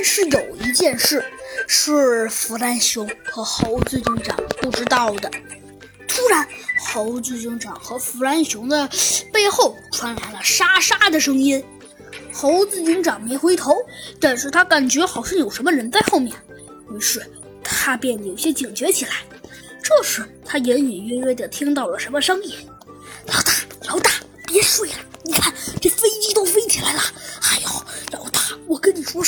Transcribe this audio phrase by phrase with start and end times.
[0.00, 1.22] 但是有一件事
[1.68, 5.30] 是弗兰熊和猴子警长不知道的。
[6.08, 6.48] 突然，
[6.86, 8.88] 猴子警长和弗兰熊的
[9.30, 11.62] 背后传来了沙沙的声音。
[12.32, 13.76] 猴子警长没回头，
[14.18, 16.34] 但是他感觉好像有什么人在后面，
[16.96, 17.22] 于是
[17.62, 19.12] 他变得有些警觉起来。
[19.82, 22.56] 这时，他隐隐约约地听到了什么声音：“，
[23.28, 23.52] 老大，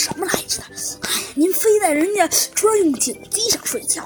[0.00, 0.62] 什么来着？
[1.02, 4.02] 哎，您非在人家专用警机上睡觉，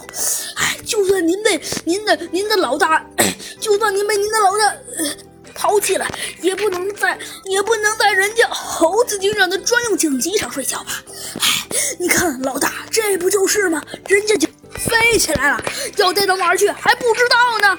[0.57, 3.07] 哎，就算您被您的您的老大，
[3.61, 5.17] 就算您被您的老大呃
[5.55, 6.05] 抛弃了，
[6.43, 11.01] 也不能在也不能在人家猴子警长的专用警机上睡觉吧？
[11.41, 11.69] 哎，
[12.01, 13.81] 你看，老大，这不就是吗？
[14.09, 15.65] 人家就。”飞起来了，
[15.99, 17.79] 要带到哪儿去还不知道呢。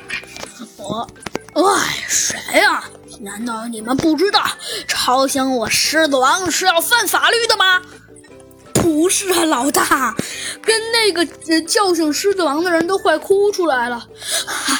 [0.77, 1.07] 我，
[1.53, 2.85] 哎，谁呀？
[3.19, 4.41] 难道你们不知道
[4.87, 7.81] 吵醒我狮子王是要犯法律的吗？
[8.85, 10.15] 不是啊，老大，
[10.61, 11.25] 跟那个
[11.61, 14.07] 叫醒狮子王的人都快哭出来了。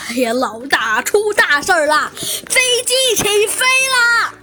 [0.10, 4.34] 哎呀，老大，出大事了，飞机起飞了！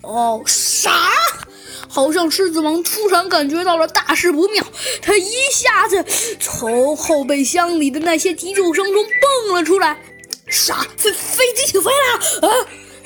[0.00, 0.90] 哦，啥？
[1.86, 4.64] 好像狮子王突然感觉到了大事不妙，
[5.02, 6.02] 他一下子
[6.40, 10.02] 从后备箱里的那些急救声中蹦了出来。
[10.48, 10.86] 啥？
[10.96, 12.48] 飞飞机起飞了？
[12.48, 12.54] 啊！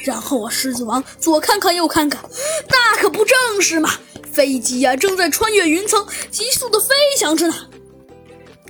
[0.04, 2.22] 然后啊，狮子王左看看右看看，
[2.68, 3.90] 那可不正是嘛！
[4.36, 7.54] 飞机呀，正在穿越云层，急速的飞翔着呢。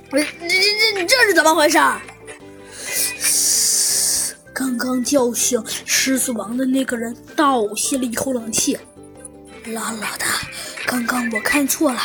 [0.09, 0.47] 这这
[0.95, 1.77] 这这是怎么回事？
[4.53, 8.77] 刚刚叫醒狮子王的那个人倒吸了一口冷气。
[9.65, 10.25] 老老大，
[10.85, 11.99] 刚刚我看错了，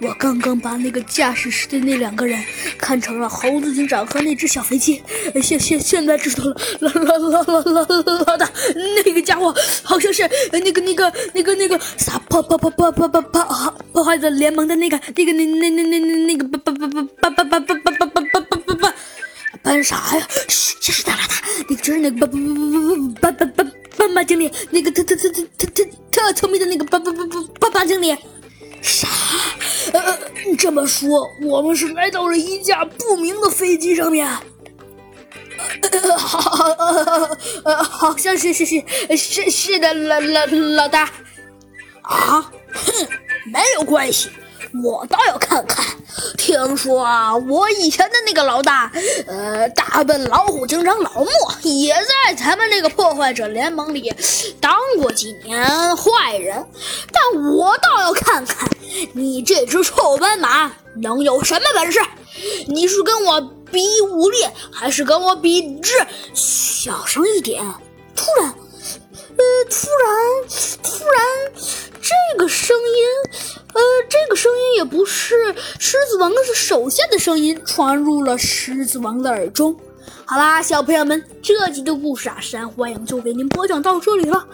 [0.00, 2.42] 我刚刚把那个驾驶室的那两个人
[2.76, 5.00] 看成了猴子警长和那只小飞机，
[5.40, 9.05] 现现现在知道了，老老老老老老大，那
[9.36, 18.88] 个家伙好像是那个那个那个那个啥破破破破破破破破坏者联盟的那个那个那那那那那那个不不不不不不不不不不不不不不
[19.62, 20.26] 搬啥呀？
[20.48, 21.34] 嘘，这是大老大，
[21.68, 23.70] 那个就是那个不不不不不不不不。
[23.96, 28.16] 斑马经理，那个特特特特特特特聪明的那个斑斑斑斑斑马经理，
[28.80, 29.08] 啥？
[29.92, 30.18] 呃，
[30.56, 34.28] 这么说，我们是来到了一架不明的飞机上面？
[35.90, 36.64] 呃，好，
[37.64, 38.82] 呃，好像是是是
[39.16, 41.10] 是是的，老老老大。
[42.02, 42.50] 啊？
[42.72, 43.06] 哼，
[43.52, 44.30] 没有关系。
[44.82, 45.84] 我倒要看看，
[46.36, 48.90] 听说啊，我以前的那个老大，
[49.26, 51.28] 呃，大笨老虎警长老莫
[51.62, 54.12] 也在咱们这个破坏者联盟里
[54.60, 56.66] 当过几年坏人，
[57.12, 58.68] 但我倒要看看
[59.14, 62.00] 你这只臭斑马能有什么本事？
[62.66, 63.40] 你是跟我
[63.70, 64.38] 比武力，
[64.72, 65.92] 还是跟我比智？
[66.34, 67.62] 小声一点。
[68.14, 71.22] 突然，呃，突然，突然。
[72.00, 73.32] 这个声音，
[73.74, 79.76] 呃，这个声音也不是狮子王是手下的声音传入了狮子王的耳中。
[80.24, 84.46] 好啦，小朋友们，这集的故事啊，山欢羊就给您播讲到这里了。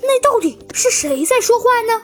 [0.00, 2.02] 那到底是谁在说话呢？